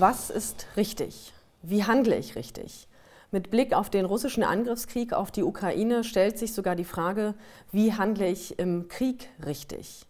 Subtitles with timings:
[0.00, 1.34] Was ist richtig?
[1.60, 2.88] Wie handle ich richtig?
[3.32, 7.34] Mit Blick auf den russischen Angriffskrieg auf die Ukraine stellt sich sogar die Frage,
[7.70, 10.06] wie handle ich im Krieg richtig?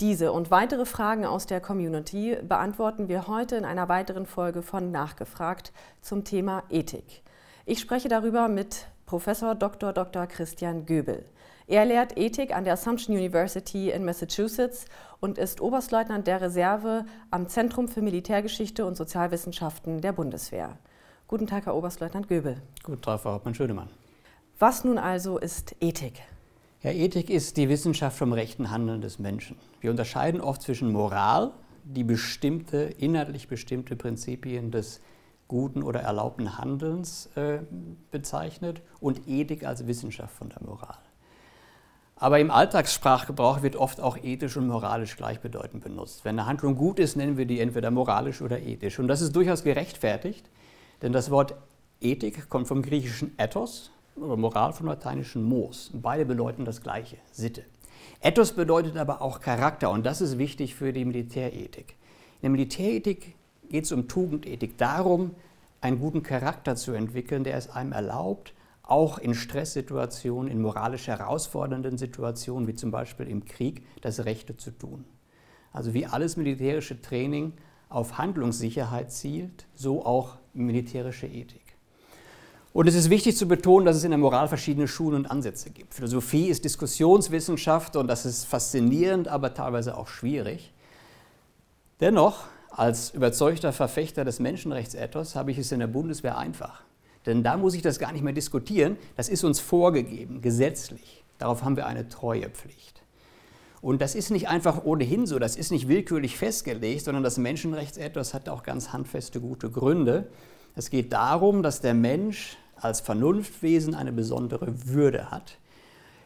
[0.00, 4.90] Diese und weitere Fragen aus der Community beantworten wir heute in einer weiteren Folge von
[4.90, 5.72] Nachgefragt
[6.02, 7.22] zum Thema Ethik.
[7.64, 9.94] Ich spreche darüber mit Professor Dr.
[9.94, 10.26] Dr.
[10.26, 11.24] Christian Göbel.
[11.68, 14.84] Er lehrt Ethik an der Assumption University in Massachusetts
[15.18, 20.78] und ist Oberstleutnant der Reserve am Zentrum für Militärgeschichte und Sozialwissenschaften der Bundeswehr.
[21.26, 22.62] Guten Tag, Herr Oberstleutnant Göbel.
[22.84, 23.88] Guten Tag, Frau Hauptmann-Schönemann.
[24.60, 26.22] Was nun also ist Ethik?
[26.82, 29.58] Ja, Ethik ist die Wissenschaft vom rechten Handeln des Menschen.
[29.80, 31.50] Wir unterscheiden oft zwischen Moral,
[31.82, 35.00] die bestimmte, inhaltlich bestimmte Prinzipien des
[35.48, 37.58] guten oder erlaubten Handelns äh,
[38.12, 40.98] bezeichnet, und Ethik als Wissenschaft von der Moral.
[42.18, 46.24] Aber im Alltagssprachgebrauch wird oft auch ethisch und moralisch gleichbedeutend benutzt.
[46.24, 48.98] Wenn eine Handlung gut ist, nennen wir die entweder moralisch oder ethisch.
[48.98, 50.48] Und das ist durchaus gerechtfertigt,
[51.02, 51.54] denn das Wort
[52.00, 55.90] Ethik kommt vom griechischen Ethos oder Moral vom lateinischen Mos.
[55.92, 57.64] Beide bedeuten das gleiche, Sitte.
[58.22, 61.96] Ethos bedeutet aber auch Charakter und das ist wichtig für die Militärethik.
[62.36, 63.34] In der Militärethik
[63.68, 65.34] geht es um Tugendethik, darum,
[65.82, 68.54] einen guten Charakter zu entwickeln, der es einem erlaubt,
[68.86, 74.70] auch in Stresssituationen, in moralisch herausfordernden Situationen, wie zum Beispiel im Krieg, das Rechte zu
[74.70, 75.04] tun.
[75.72, 77.52] Also wie alles militärische Training
[77.88, 81.62] auf Handlungssicherheit zielt, so auch militärische Ethik.
[82.72, 85.70] Und es ist wichtig zu betonen, dass es in der Moral verschiedene Schulen und Ansätze
[85.70, 85.94] gibt.
[85.94, 90.72] Philosophie ist Diskussionswissenschaft und das ist faszinierend, aber teilweise auch schwierig.
[92.00, 96.82] Dennoch, als überzeugter Verfechter des Menschenrechtsethos, habe ich es in der Bundeswehr einfach.
[97.26, 98.96] Denn da muss ich das gar nicht mehr diskutieren.
[99.16, 101.24] Das ist uns vorgegeben, gesetzlich.
[101.38, 103.02] Darauf haben wir eine Treuepflicht.
[103.82, 108.32] Und das ist nicht einfach ohnehin so, das ist nicht willkürlich festgelegt, sondern das Menschenrechtsethos
[108.32, 110.28] hat auch ganz handfeste gute Gründe.
[110.74, 115.58] Es geht darum, dass der Mensch als Vernunftwesen eine besondere Würde hat.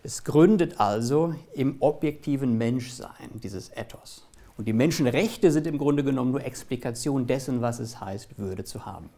[0.02, 4.26] Es gründet also im objektiven Menschsein, dieses Ethos.
[4.56, 8.86] Und die Menschenrechte sind im Grunde genommen nur Explikation dessen, was es heißt, Würde zu
[8.86, 9.10] haben.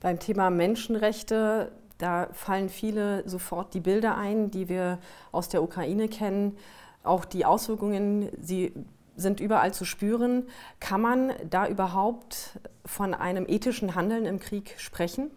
[0.00, 4.98] Beim Thema Menschenrechte, da fallen viele sofort die Bilder ein, die wir
[5.32, 6.56] aus der Ukraine kennen.
[7.02, 8.72] Auch die Auswirkungen, sie
[9.16, 10.44] sind überall zu spüren.
[10.80, 15.30] Kann man da überhaupt von einem ethischen Handeln im Krieg sprechen?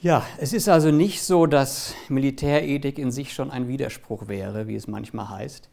[0.00, 4.76] Ja, es ist also nicht so, dass Militärethik in sich schon ein Widerspruch wäre, wie
[4.76, 5.70] es manchmal heißt,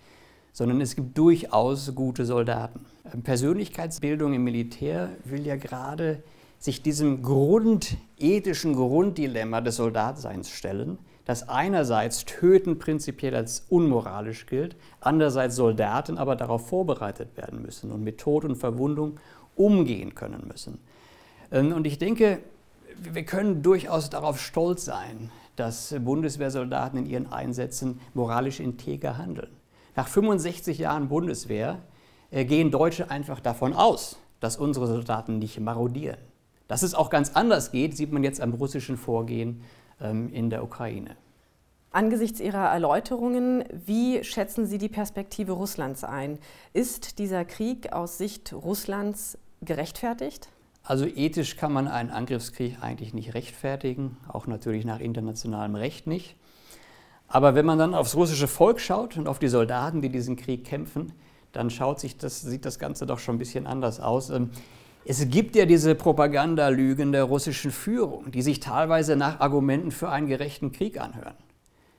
[0.54, 2.86] sondern es gibt durchaus gute Soldaten.
[3.24, 6.24] Persönlichkeitsbildung im Militär will ja gerade
[6.64, 15.58] sich diesem grundethischen Grunddilemma des Soldatseins stellen, dass einerseits Töten prinzipiell als unmoralisch gilt, andererseits
[15.58, 19.20] Soldaten aber darauf vorbereitet werden müssen und mit Tod und Verwundung
[19.58, 20.80] umgehen können müssen.
[21.52, 22.40] Ähm, und ich denke,
[22.98, 29.52] wir können durchaus darauf stolz sein, dass Bundeswehrsoldaten in ihren Einsätzen moralisch integer handeln.
[29.98, 31.80] Nach 65 Jahren Bundeswehr
[32.32, 36.20] äh, gehen Deutsche einfach davon aus, dass unsere Soldaten nicht marodieren.
[36.74, 39.62] Dass es auch ganz anders geht, sieht man jetzt am russischen Vorgehen
[40.02, 41.16] ähm, in der Ukraine.
[41.92, 46.40] Angesichts Ihrer Erläuterungen, wie schätzen Sie die Perspektive Russlands ein?
[46.74, 50.50] Ist dieser Krieg aus Sicht Russlands gerechtfertigt?
[50.82, 56.36] Also ethisch kann man einen Angriffskrieg eigentlich nicht rechtfertigen, auch natürlich nach internationalem Recht nicht.
[57.28, 60.64] Aber wenn man dann aufs russische Volk schaut und auf die Soldaten, die diesen Krieg
[60.66, 61.14] kämpfen,
[61.52, 64.32] dann schaut sich das, sieht das Ganze doch schon ein bisschen anders aus.
[65.06, 70.28] Es gibt ja diese Propagandalügen der russischen Führung, die sich teilweise nach Argumenten für einen
[70.28, 71.36] gerechten Krieg anhören.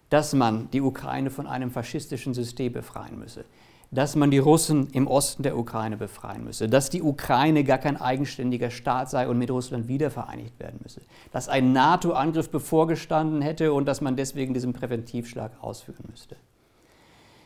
[0.08, 3.44] Dass man die Ukraine von einem faschistischen System befreien müsse,
[3.90, 8.00] dass man die Russen im Osten der Ukraine befreien müsse, dass die Ukraine gar kein
[8.00, 13.84] eigenständiger Staat sei und mit Russland wiedervereinigt werden müsse, dass ein NATO-Angriff bevorgestanden hätte und
[13.86, 16.36] dass man deswegen diesen Präventivschlag ausführen müsste.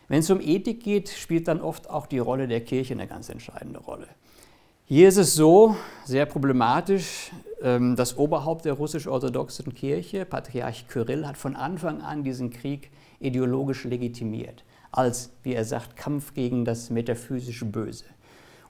[0.07, 3.29] Wenn es um Ethik geht, spielt dann oft auch die Rolle der Kirche eine ganz
[3.29, 4.07] entscheidende Rolle.
[4.91, 5.77] Hier ist es so,
[6.07, 7.31] sehr problematisch,
[7.61, 12.91] ähm, das Oberhaupt der russisch-orthodoxen Kirche, Patriarch Kyrill, hat von Anfang an diesen Krieg
[13.21, 18.07] ideologisch legitimiert, als, wie er sagt, Kampf gegen das metaphysische Böse.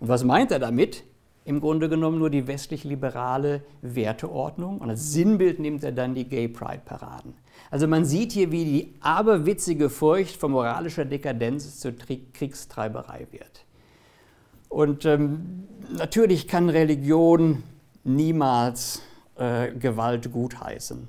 [0.00, 1.04] Und was meint er damit?
[1.44, 6.48] Im Grunde genommen nur die westlich-liberale Werteordnung und als Sinnbild nimmt er dann die Gay
[6.48, 7.34] Pride-Paraden.
[7.70, 13.67] Also man sieht hier, wie die aberwitzige Furcht von moralischer Dekadenz zur Kriegstreiberei wird.
[14.68, 15.66] Und ähm,
[15.96, 17.62] natürlich kann Religion
[18.04, 19.02] niemals
[19.36, 21.08] äh, Gewalt gutheißen.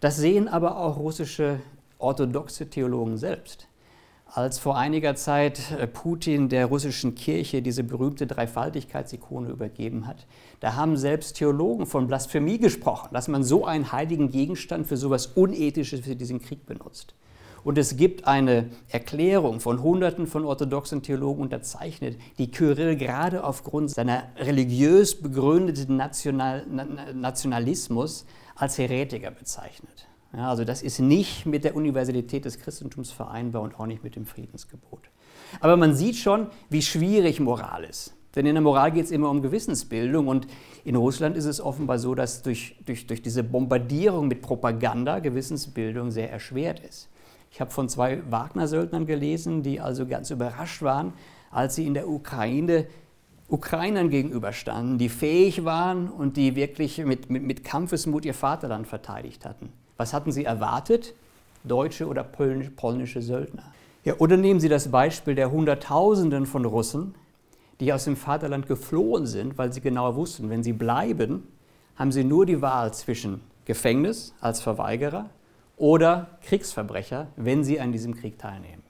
[0.00, 1.60] Das sehen aber auch russische
[1.98, 3.68] orthodoxe Theologen selbst.
[4.26, 10.26] als vor einiger Zeit äh, Putin der russischen Kirche diese berühmte Dreifaltigkeitsikone übergeben hat,
[10.60, 15.06] da haben selbst Theologen von Blasphemie gesprochen, dass man so einen heiligen Gegenstand für so
[15.06, 17.14] etwas Unethisches wie diesen Krieg benutzt.
[17.66, 23.90] Und es gibt eine Erklärung von Hunderten von orthodoxen Theologen unterzeichnet, die Kyrill gerade aufgrund
[23.90, 26.64] seiner religiös begründeten National
[27.12, 28.24] Nationalismus
[28.54, 30.06] als Heretiker bezeichnet.
[30.32, 34.14] Ja, also das ist nicht mit der Universalität des Christentums vereinbar und auch nicht mit
[34.14, 35.10] dem Friedensgebot.
[35.58, 38.14] Aber man sieht schon, wie schwierig Moral ist.
[38.36, 40.46] Denn in der Moral geht es immer um Gewissensbildung und
[40.84, 46.12] in Russland ist es offenbar so, dass durch, durch, durch diese Bombardierung mit Propaganda Gewissensbildung
[46.12, 47.08] sehr erschwert ist.
[47.56, 51.14] Ich habe von zwei Wagner-Söldnern gelesen, die also ganz überrascht waren,
[51.50, 52.84] als sie in der Ukraine
[53.48, 59.46] Ukrainern gegenüberstanden, die fähig waren und die wirklich mit, mit, mit Kampfesmut ihr Vaterland verteidigt
[59.46, 59.72] hatten.
[59.96, 61.14] Was hatten sie erwartet?
[61.64, 63.72] Deutsche oder polnische Söldner.
[64.04, 67.14] Ja, oder nehmen Sie das Beispiel der Hunderttausenden von Russen,
[67.80, 71.48] die aus dem Vaterland geflohen sind, weil sie genau wussten, wenn sie bleiben,
[71.94, 75.30] haben sie nur die Wahl zwischen Gefängnis als Verweigerer
[75.76, 78.82] oder Kriegsverbrecher, wenn sie an diesem Krieg teilnehmen.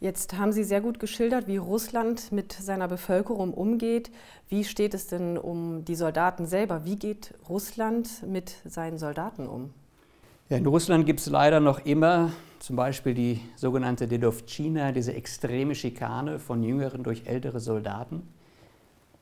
[0.00, 4.12] Jetzt haben Sie sehr gut geschildert, wie Russland mit seiner Bevölkerung umgeht.
[4.48, 6.84] Wie steht es denn um die Soldaten selber?
[6.84, 9.70] Wie geht Russland mit seinen Soldaten um?
[10.50, 12.30] Ja, in Russland gibt es leider noch immer
[12.60, 18.22] zum Beispiel die sogenannte Dedovchina, diese extreme Schikane von Jüngeren durch ältere Soldaten.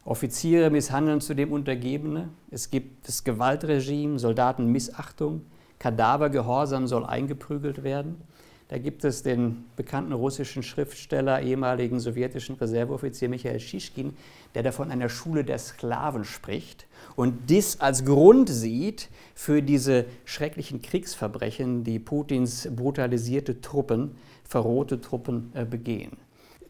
[0.04, 2.28] Offiziere misshandeln zudem Untergebene.
[2.50, 5.42] Es gibt das Gewaltregime, Soldatenmissachtung.
[5.78, 8.20] Kadavergehorsam soll eingeprügelt werden.
[8.68, 14.16] Da gibt es den bekannten russischen Schriftsteller, ehemaligen sowjetischen Reserveoffizier Michael Schischkin,
[14.56, 20.82] der davon einer Schule der Sklaven spricht und dies als Grund sieht für diese schrecklichen
[20.82, 26.16] Kriegsverbrechen, die Putins brutalisierte Truppen, verrohte Truppen äh, begehen.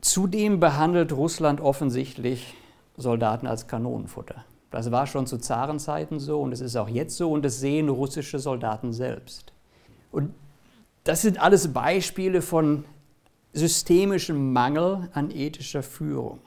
[0.00, 2.54] Zudem behandelt Russland offensichtlich
[2.96, 4.44] Soldaten als Kanonenfutter.
[4.70, 7.88] Das war schon zu Zarenzeiten so und es ist auch jetzt so und das sehen
[7.88, 9.52] russische Soldaten selbst.
[10.10, 10.34] Und
[11.04, 12.84] das sind alles Beispiele von
[13.52, 16.40] systemischem Mangel an ethischer Führung.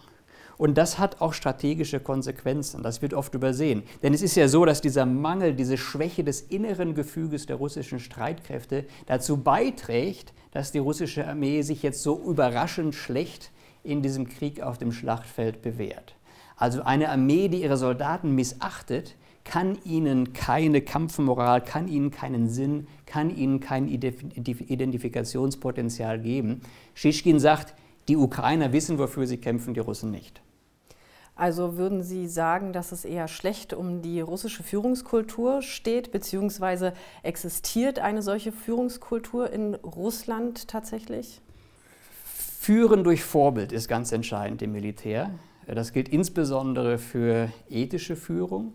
[0.58, 2.84] Und das hat auch strategische Konsequenzen.
[2.84, 3.84] Das wird oft übersehen.
[4.04, 8.02] Denn es ist ja so, dass dieser Mangel, diese Schwäche des inneren Gefüges der russischen
[8.02, 13.52] Streitkräfte dazu beiträgt, dass die russische Armee sich jetzt so überraschend schlecht
[13.84, 16.16] in diesem Krieg auf dem Schlachtfeld bewährt.
[16.60, 19.16] Also eine Armee, die ihre Soldaten missachtet,
[19.46, 26.62] kann ihnen keine Kampfmoral, kann ihnen keinen Sinn, kann ihnen kein Identifikationspotenzial geben.
[26.94, 27.74] Schischkin sagt,
[28.10, 30.42] die Ukrainer wissen, wofür sie kämpfen, die Russen nicht.
[31.36, 36.92] Also würden Sie sagen, dass es eher schlecht um die russische Führungskultur steht, beziehungsweise
[37.24, 41.40] existiert eine solche Führungskultur in Russland tatsächlich?
[42.26, 45.32] Führen durch Vorbild ist ganz entscheidend im Militär.
[45.76, 48.74] Das gilt insbesondere für ethische Führung.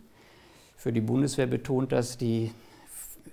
[0.77, 2.51] Für die Bundeswehr betont das die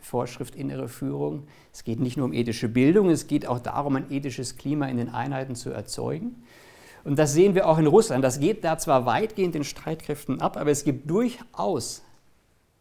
[0.01, 1.47] Vorschrift innere Führung.
[1.71, 4.97] Es geht nicht nur um ethische Bildung, es geht auch darum, ein ethisches Klima in
[4.97, 6.43] den Einheiten zu erzeugen.
[7.03, 8.23] Und das sehen wir auch in Russland.
[8.23, 12.03] Das geht da zwar weitgehend den Streitkräften ab, aber es gibt durchaus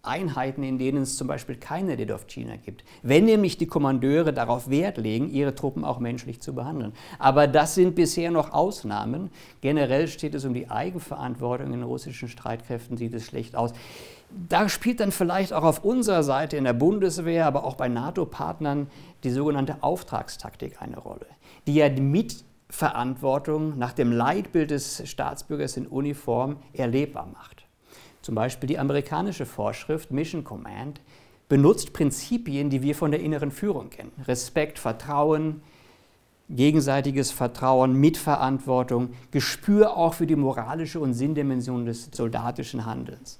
[0.02, 2.84] Einheiten, in denen es zum Beispiel keine Dedovchina gibt.
[3.02, 6.92] Wenn nämlich die Kommandeure darauf Wert legen, ihre Truppen auch menschlich zu behandeln.
[7.18, 9.30] Aber das sind bisher noch Ausnahmen.
[9.60, 13.72] Generell steht es um die Eigenverantwortung in russischen Streitkräften, sieht es schlecht aus.
[14.48, 18.88] Da spielt dann vielleicht auch auf unserer Seite in der Bundeswehr, aber auch bei NATO-Partnern
[19.24, 21.26] die sogenannte Auftragstaktik eine Rolle,
[21.66, 27.66] die ja Mitverantwortung nach dem Leitbild des Staatsbürgers in Uniform erlebbar macht.
[28.22, 31.00] Zum Beispiel die amerikanische Vorschrift Mission Command
[31.48, 34.12] benutzt Prinzipien, die wir von der inneren Führung kennen.
[34.26, 35.62] Respekt, Vertrauen,
[36.48, 43.38] gegenseitiges Vertrauen, Mitverantwortung, Gespür auch für die moralische und Sinndimension des soldatischen Handelns.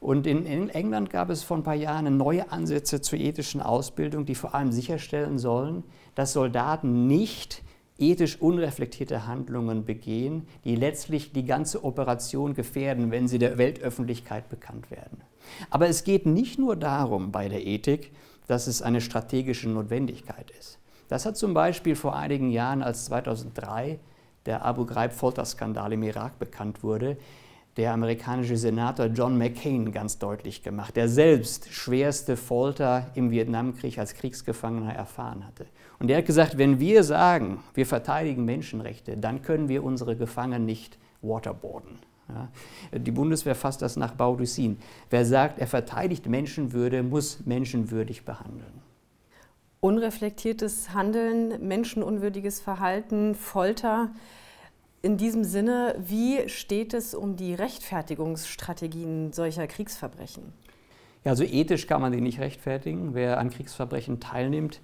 [0.00, 4.34] Und in, England gab es vor ein paar Jahren neue Ansätze zur ethischen Ausbildung, die
[4.34, 5.84] vor allem sicherstellen sollen,
[6.14, 7.62] dass Soldaten nicht
[8.00, 14.90] ethisch unreflektierte Handlungen begehen, die letztlich die ganze Operation gefährden, wenn sie der Weltöffentlichkeit bekannt
[14.90, 15.20] werden.
[15.70, 18.12] Aber es geht nicht nur darum bei der Ethik,
[18.46, 20.78] dass es eine strategische Notwendigkeit ist.
[21.08, 23.98] Das hat zum Beispiel vor einigen Jahren, als 2003
[24.46, 27.16] der Abu Ghraib-Folterskandal im Irak bekannt wurde,
[27.80, 34.12] der amerikanische Senator John McCain ganz deutlich gemacht, der selbst schwerste Folter im Vietnamkrieg als
[34.12, 35.64] Kriegsgefangener erfahren hatte.
[35.98, 40.66] Und er hat gesagt, wenn wir sagen, wir verteidigen Menschenrechte, dann können wir unsere Gefangenen
[40.66, 41.98] nicht waterboarden.
[42.28, 44.76] Ja, die Bundeswehr fasst das nach Baudissin.
[45.08, 48.82] Wer sagt, er verteidigt Menschenwürde, muss menschenwürdig behandeln.
[49.80, 54.10] Unreflektiertes Handeln, menschenunwürdiges Verhalten, Folter.
[55.02, 60.52] In diesem Sinne, wie steht es um die Rechtfertigungsstrategien solcher Kriegsverbrechen?
[61.24, 63.14] Ja, also ethisch kann man die nicht rechtfertigen.
[63.14, 64.80] Wer an Kriegsverbrechen teilnimmt,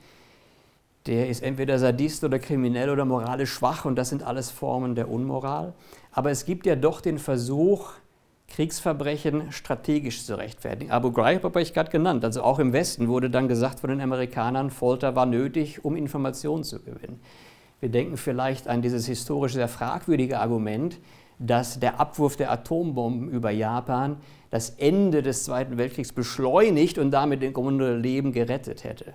[1.06, 5.10] der ist entweder Sadist oder kriminell oder moralisch schwach und das sind alles Formen der
[5.10, 5.74] Unmoral.
[6.12, 7.92] Aber es gibt ja doch den Versuch,
[8.48, 10.90] Kriegsverbrechen strategisch zu rechtfertigen.
[10.92, 12.24] Abu Ghraib habe ich gerade genannt.
[12.24, 16.64] Also auch im Westen wurde dann gesagt von den Amerikanern, Folter war nötig, um Informationen
[16.64, 17.20] zu gewinnen.
[17.80, 20.98] Wir denken vielleicht an dieses historisch sehr fragwürdige Argument,
[21.38, 24.16] dass der Abwurf der Atombomben über Japan
[24.50, 29.12] das Ende des Zweiten Weltkriegs beschleunigt und damit den Grunde Leben gerettet hätte.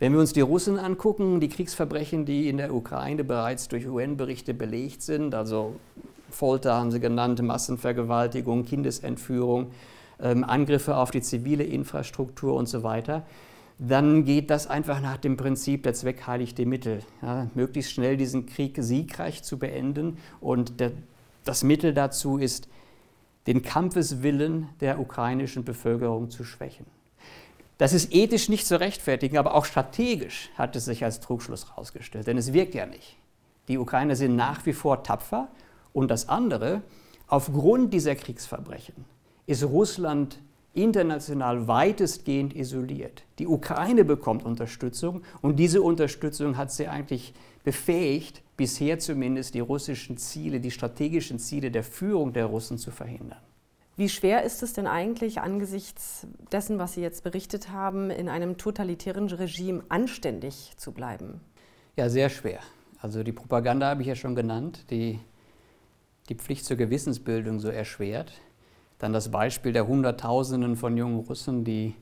[0.00, 4.52] Wenn wir uns die Russen angucken, die Kriegsverbrechen, die in der Ukraine bereits durch UN-Berichte
[4.52, 5.76] belegt sind, also
[6.28, 9.70] Folter haben sie genannt, Massenvergewaltigung, Kindesentführung,
[10.20, 13.22] ähm, Angriffe auf die zivile Infrastruktur und so weiter,
[13.88, 17.00] dann geht das einfach nach dem Prinzip der Zweck heiligt die Mittel.
[17.20, 20.92] Ja, möglichst schnell diesen Krieg siegreich zu beenden und der,
[21.44, 22.68] das Mittel dazu ist,
[23.48, 26.86] den Kampfeswillen der ukrainischen Bevölkerung zu schwächen.
[27.76, 32.28] Das ist ethisch nicht zu rechtfertigen, aber auch strategisch hat es sich als Trugschluss herausgestellt,
[32.28, 33.16] denn es wirkt ja nicht.
[33.66, 35.48] Die Ukrainer sind nach wie vor tapfer
[35.92, 36.82] und das andere,
[37.26, 38.94] aufgrund dieser Kriegsverbrechen
[39.46, 40.38] ist Russland
[40.74, 43.24] international weitestgehend isoliert.
[43.38, 50.16] Die Ukraine bekommt Unterstützung und diese Unterstützung hat sie eigentlich befähigt, bisher zumindest die russischen
[50.16, 53.40] Ziele, die strategischen Ziele der Führung der Russen zu verhindern.
[53.96, 58.56] Wie schwer ist es denn eigentlich angesichts dessen, was Sie jetzt berichtet haben, in einem
[58.56, 61.40] totalitären Regime anständig zu bleiben?
[61.96, 62.60] Ja, sehr schwer.
[63.00, 65.18] Also die Propaganda habe ich ja schon genannt, die
[66.28, 68.32] die Pflicht zur Gewissensbildung so erschwert.
[69.02, 71.96] Dann das Beispiel der Hunderttausenden von jungen Russen, die,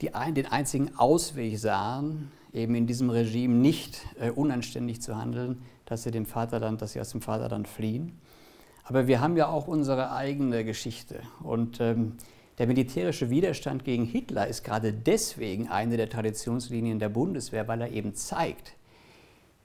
[0.00, 5.60] die ein, den einzigen Ausweg sahen, eben in diesem Regime nicht äh, unanständig zu handeln,
[5.84, 8.18] dass sie dem Vaterland, dass sie aus dem Vaterland fliehen.
[8.84, 11.20] Aber wir haben ja auch unsere eigene Geschichte.
[11.42, 12.14] Und ähm,
[12.56, 17.92] der militärische Widerstand gegen Hitler ist gerade deswegen eine der Traditionslinien der Bundeswehr, weil er
[17.92, 18.72] eben zeigt,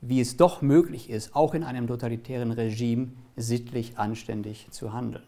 [0.01, 5.23] wie es doch möglich ist, auch in einem totalitären Regime sittlich anständig zu handeln.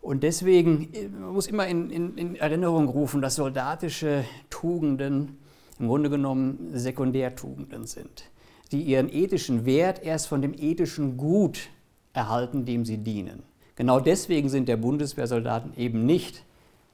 [0.00, 5.38] Und deswegen man muss immer in, in, in Erinnerung rufen, dass soldatische Tugenden
[5.78, 8.30] im Grunde genommen Sekundärtugenden sind,
[8.72, 11.68] die ihren ethischen Wert erst von dem ethischen Gut
[12.12, 13.42] erhalten, dem sie dienen.
[13.76, 16.44] Genau deswegen sind der Bundeswehrsoldaten eben nicht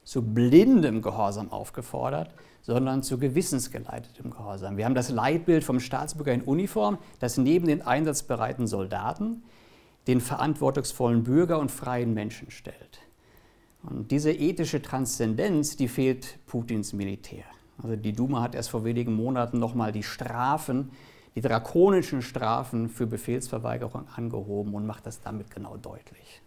[0.03, 4.77] zu blindem Gehorsam aufgefordert, sondern zu gewissensgeleitetem Gehorsam.
[4.77, 9.43] Wir haben das Leitbild vom Staatsbürger in Uniform, das neben den einsatzbereiten Soldaten
[10.07, 12.99] den verantwortungsvollen Bürger und freien Menschen stellt.
[13.83, 17.43] Und diese ethische Transzendenz, die fehlt Putins Militär.
[17.81, 20.91] Also die Duma hat erst vor wenigen Monaten nochmal die Strafen,
[21.35, 26.41] die drakonischen Strafen für Befehlsverweigerung angehoben und macht das damit genau deutlich.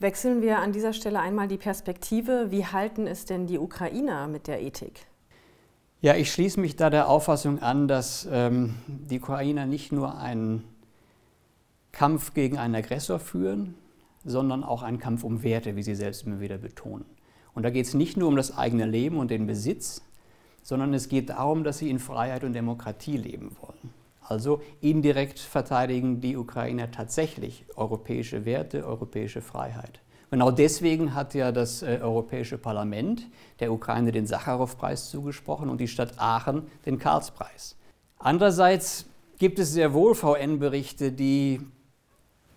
[0.00, 2.50] Wechseln wir an dieser Stelle einmal die Perspektive.
[2.50, 5.06] Wie halten es denn die Ukrainer mit der Ethik?
[6.00, 10.62] Ja, ich schließe mich da der Auffassung an, dass ähm, die Ukrainer nicht nur einen
[11.98, 13.74] Kampf gegen einen Aggressor führen,
[14.24, 17.04] sondern auch einen Kampf um Werte, wie sie selbst immer wieder betonen.
[17.54, 20.02] Und da geht es nicht nur um das eigene Leben und den Besitz,
[20.62, 23.92] sondern es geht darum, dass sie in Freiheit und Demokratie leben wollen.
[24.20, 30.00] Also indirekt verteidigen die Ukrainer tatsächlich europäische Werte, europäische Freiheit.
[30.30, 33.26] Genau deswegen hat ja das äh, Europäische Parlament
[33.58, 37.76] der Ukraine den Sacharow-Preis zugesprochen und die Stadt Aachen den Karlspreis.
[38.20, 39.06] Andererseits
[39.38, 41.60] gibt es sehr wohl VN-Berichte, die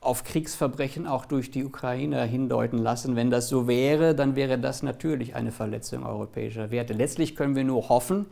[0.02, 3.16] auf Kriegsverbrechen auch durch die Ukrainer hindeuten lassen.
[3.16, 6.94] Wenn das so wäre, dann wäre das natürlich eine Verletzung europäischer Werte.
[6.94, 8.26] Letztlich können wir nur hoffen,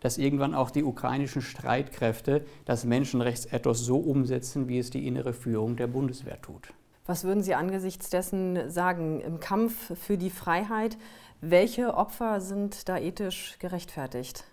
[0.00, 5.76] dass irgendwann auch die ukrainischen Streitkräfte das Menschenrechtsethos so umsetzen, wie es die innere Führung
[5.76, 6.72] der Bundeswehr tut.
[7.04, 10.96] Was würden Sie angesichts dessen sagen im Kampf für die Freiheit?
[11.42, 14.44] Welche Opfer sind da ethisch gerechtfertigt?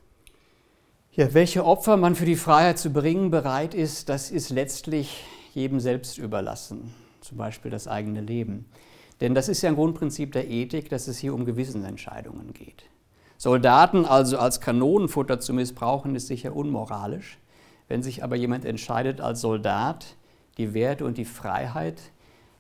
[1.11, 5.23] Ja, welche Opfer man für die Freiheit zu bringen bereit ist, das ist letztlich
[5.57, 8.65] jedem selbst überlassen, zum Beispiel das eigene Leben.
[9.19, 12.85] Denn das ist ja ein Grundprinzip der Ethik, dass es hier um Gewissensentscheidungen geht.
[13.37, 17.39] Soldaten also als Kanonenfutter zu missbrauchen, ist sicher unmoralisch.
[17.87, 20.15] Wenn sich aber jemand entscheidet, als Soldat
[20.57, 22.01] die Werte und die Freiheit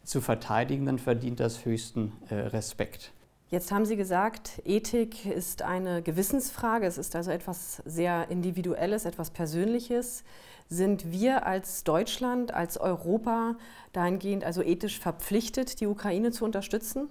[0.03, 3.11] zu verteidigen, dann verdient das höchsten äh, Respekt.
[3.49, 6.85] Jetzt haben Sie gesagt, Ethik ist eine Gewissensfrage.
[6.85, 10.25] Es ist also etwas sehr Individuelles, etwas Persönliches.
[10.67, 13.55] Sind wir als Deutschland, als Europa
[13.93, 17.07] dahingehend also ethisch verpflichtet, die Ukraine zu unterstützen?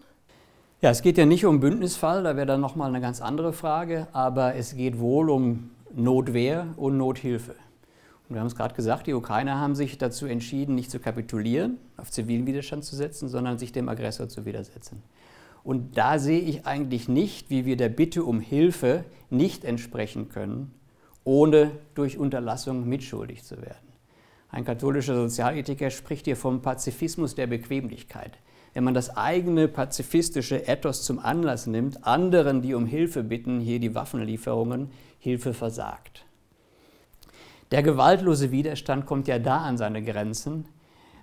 [0.83, 4.07] Ja, es geht ja nicht um Bündnisfall, da wäre dann nochmal eine ganz andere Frage,
[4.13, 7.55] aber es geht wohl um Notwehr und Nothilfe.
[8.29, 11.79] Und wir haben es gerade gesagt, die Ukrainer haben sich dazu entschieden, nicht zu kapitulieren,
[11.97, 15.03] auf zivilen Widerstand zu setzen, sondern sich dem Aggressor zu widersetzen.
[15.67, 20.71] Und da sehe ich eigentlich nicht, wie wir der Bitte um Hilfe nicht entsprechen können,
[21.25, 23.89] ohne durch Unterlassung mitschuldig zu werden.
[24.49, 28.39] Ein katholischer Sozialethiker spricht hier vom Pazifismus der Bequemlichkeit.
[28.75, 33.81] Wenn man das eigene pazifistische Ethos zum Anlass nimmt, anderen, die um Hilfe bitten, hier
[33.81, 36.25] die Waffenlieferungen, Hilfe versagt.
[37.73, 40.67] Der gewaltlose Widerstand kommt ja da an seine Grenzen,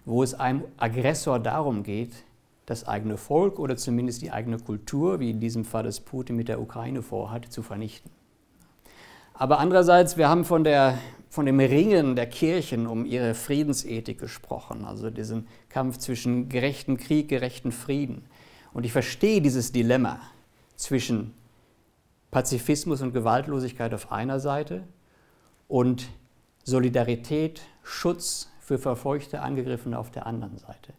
[0.04, 2.26] wo es einem Aggressor darum geht,
[2.66, 6.48] das eigene Volk oder zumindest die eigene Kultur, wie in diesem Fall das Putin mit
[6.48, 8.12] der Ukraine vorhat, zu vernichten.
[9.34, 10.98] Aber andererseits, wir haben von, der,
[11.30, 17.30] von dem Ringen der Kirchen um ihre Friedensethik gesprochen, also diesen Kampf zwischen gerechten Krieg,
[17.30, 18.26] gerechten Frieden.
[18.74, 20.20] Und ich verstehe dieses Dilemma
[20.76, 21.34] zwischen
[22.32, 24.84] Pazifismus und Gewaltlosigkeit auf einer Seite
[25.68, 26.08] und
[26.64, 30.94] Solidarität, Schutz für Verfolgte, Angegriffene auf der anderen Seite.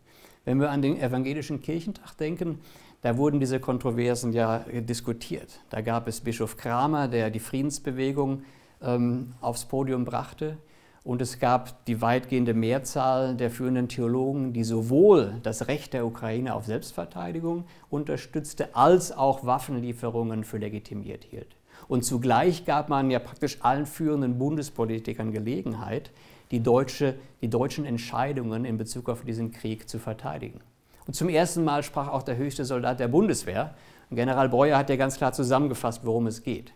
[0.44, 2.60] Wenn wir an den evangelischen Kirchentag denken,
[3.02, 5.60] da wurden diese Kontroversen ja diskutiert.
[5.70, 8.42] Da gab es Bischof Kramer, der die Friedensbewegung
[8.82, 10.58] ähm, aufs Podium brachte.
[11.02, 16.54] Und es gab die weitgehende Mehrzahl der führenden Theologen, die sowohl das Recht der Ukraine
[16.54, 21.56] auf Selbstverteidigung unterstützte, als auch Waffenlieferungen für legitimiert hielt.
[21.88, 26.10] Und zugleich gab man ja praktisch allen führenden Bundespolitikern Gelegenheit,
[26.54, 30.60] die, deutsche, die deutschen Entscheidungen in Bezug auf diesen Krieg zu verteidigen.
[31.04, 33.74] Und zum ersten Mal sprach auch der höchste Soldat der Bundeswehr.
[34.08, 36.72] Und General Breuer hat ja ganz klar zusammengefasst, worum es geht.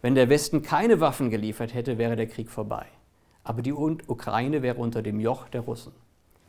[0.00, 2.86] Wenn der Westen keine Waffen geliefert hätte, wäre der Krieg vorbei.
[3.42, 5.92] Aber die Ukraine wäre unter dem Joch der Russen.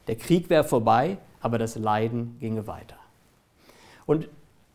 [0.05, 2.97] Der Krieg wäre vorbei, aber das Leiden ginge weiter.
[4.05, 4.29] Und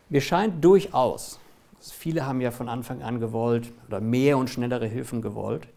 [0.08, 1.38] mir scheint durchaus,
[1.80, 5.68] viele haben ja von Anfang an gewollt oder mehr und schnellere Hilfen gewollt,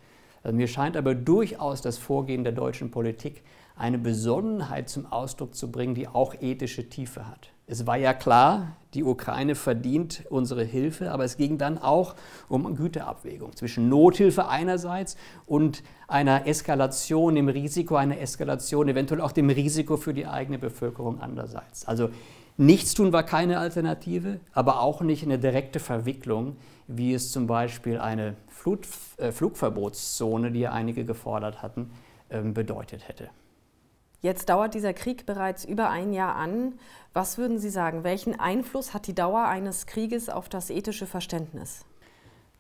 [0.43, 3.43] also mir scheint aber durchaus das Vorgehen der deutschen Politik
[3.75, 7.51] eine Besonnenheit zum Ausdruck zu bringen, die auch ethische Tiefe hat.
[7.65, 12.15] Es war ja klar, die Ukraine verdient unsere Hilfe, aber es ging dann auch
[12.47, 19.51] um Güterabwägung zwischen Nothilfe einerseits und einer Eskalation, dem Risiko einer Eskalation, eventuell auch dem
[19.51, 21.87] Risiko für die eigene Bevölkerung andererseits.
[21.87, 22.09] Also
[22.59, 28.35] Nichtstun war keine Alternative, aber auch nicht eine direkte Verwicklung, wie es zum Beispiel eine
[28.49, 31.89] Flut, äh, Flugverbotszone, die ja einige gefordert hatten,
[32.29, 33.29] ähm, bedeutet hätte.
[34.21, 36.73] Jetzt dauert dieser Krieg bereits über ein Jahr an.
[37.13, 38.03] Was würden Sie sagen?
[38.03, 41.85] Welchen Einfluss hat die Dauer eines Krieges auf das ethische Verständnis?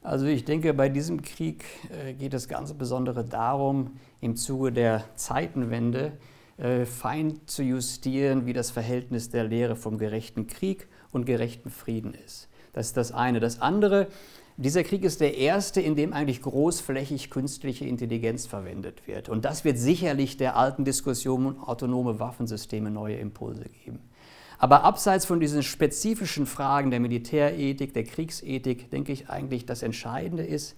[0.01, 5.03] Also ich denke, bei diesem Krieg äh, geht es ganz besonders darum, im Zuge der
[5.15, 6.13] Zeitenwende
[6.59, 12.13] äh, fein zu justieren, wie das Verhältnis der Lehre vom gerechten Krieg und gerechten Frieden
[12.13, 12.49] ist.
[12.73, 13.39] Das ist das eine.
[13.39, 14.07] Das andere,
[14.57, 19.29] dieser Krieg ist der erste, in dem eigentlich großflächig künstliche Intelligenz verwendet wird.
[19.29, 23.99] Und das wird sicherlich der alten Diskussion um autonome Waffensysteme neue Impulse geben.
[24.57, 30.43] Aber abseits von diesen spezifischen Fragen der Militärethik, der Kriegsethik, denke ich eigentlich, das Entscheidende
[30.43, 30.75] ist,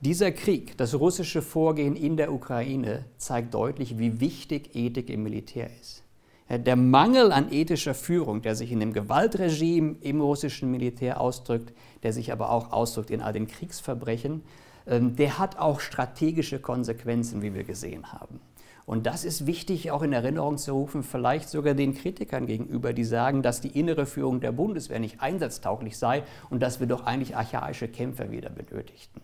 [0.00, 5.68] dieser Krieg, das russische Vorgehen in der Ukraine, zeigt deutlich, wie wichtig Ethik im Militär
[5.80, 6.04] ist.
[6.48, 12.12] Der Mangel an ethischer Führung, der sich in dem Gewaltregime im russischen Militär ausdrückt, der
[12.12, 14.42] sich aber auch ausdrückt in all den Kriegsverbrechen,
[14.86, 18.40] ähm, der hat auch strategische Konsequenzen, wie wir gesehen haben.
[18.86, 23.04] Und das ist wichtig auch in Erinnerung zu rufen, vielleicht sogar den Kritikern gegenüber, die
[23.04, 27.36] sagen, dass die innere Führung der Bundeswehr nicht einsatztauglich sei und dass wir doch eigentlich
[27.36, 29.20] archaische Kämpfer wieder benötigten.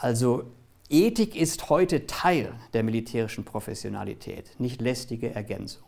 [0.00, 0.44] Also
[0.88, 5.82] Ethik ist heute Teil der militärischen Professionalität, nicht lästige Ergänzung.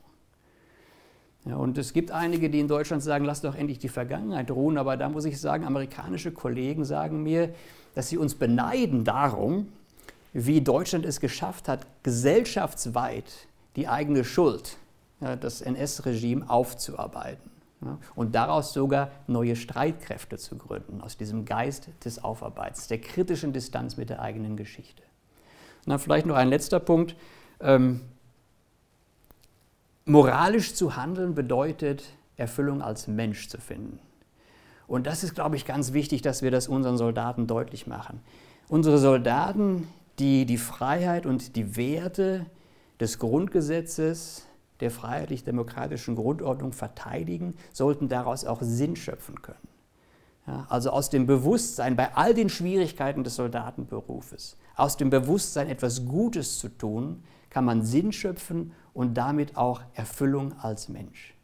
[1.45, 4.77] Ja, und es gibt einige, die in Deutschland sagen, lass doch endlich die Vergangenheit ruhen,
[4.77, 7.55] aber da muss ich sagen, amerikanische Kollegen sagen mir,
[7.95, 9.69] dass sie uns beneiden darum,
[10.33, 14.77] wie Deutschland es geschafft hat, gesellschaftsweit die eigene Schuld,
[15.21, 17.51] ja, das NS-Regime aufzuarbeiten
[18.15, 23.97] und daraus sogar neue Streitkräfte zu gründen, aus diesem Geist des Aufarbeitens, der kritischen Distanz
[23.97, 25.03] mit der eigenen Geschichte.
[25.87, 27.17] Und dann vielleicht noch ein letzter Punkt.
[27.61, 28.03] Ähm,
[30.05, 32.05] Moralisch zu handeln bedeutet,
[32.37, 34.01] Erfüllung als Mensch zu finden.
[34.89, 38.21] Und das ist, glaube ich, ganz wichtig, dass wir das unseren Soldaten deutlich machen.
[38.69, 39.87] Unsere Soldaten,
[40.19, 42.47] die die Freiheit und die Werte
[42.99, 44.47] des Grundgesetzes,
[44.81, 49.69] der freiheitlich-demokratischen Grundordnung verteidigen, sollten daraus auch Sinn schöpfen können.
[50.47, 56.07] Ja, also aus dem Bewusstsein, bei all den Schwierigkeiten des Soldatenberufes, aus dem Bewusstsein, etwas
[56.07, 61.35] Gutes zu tun, kann man Sinn schöpfen und damit auch Erfüllung als Mensch.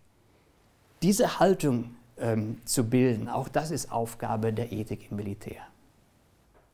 [1.02, 5.62] Diese Haltung ähm, zu bilden, auch das ist Aufgabe der Ethik im Militär.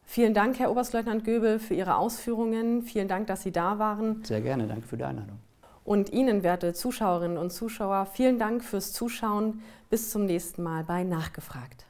[0.05, 2.83] Vielen Dank, Herr Oberstleutnant Göbel, für Ihre Ausführungen.
[2.83, 4.23] Vielen Dank, dass Sie da waren.
[4.25, 5.39] Sehr gerne, danke für die Einladung.
[5.85, 9.63] Und Ihnen, werte Zuschauerinnen und Zuschauer, vielen Dank fürs Zuschauen.
[9.91, 11.87] Bis zum nächsten Mal bei Nachgefragt.